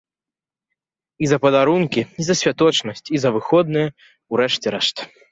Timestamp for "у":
4.31-4.41